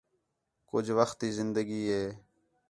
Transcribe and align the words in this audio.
کُجھ 0.69 0.91
وخت 0.97 1.15
تی 1.19 1.29
زندگی 1.39 1.83
ہے 1.93 2.05